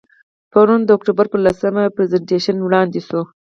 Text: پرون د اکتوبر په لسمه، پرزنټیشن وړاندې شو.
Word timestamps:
پرون 0.51 0.81
د 0.83 0.89
اکتوبر 0.97 1.25
په 1.33 1.37
لسمه، 1.45 1.83
پرزنټیشن 1.95 2.57
وړاندې 2.61 2.99
شو. 3.07 3.21